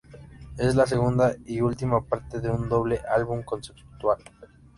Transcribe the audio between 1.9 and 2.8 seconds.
parte de un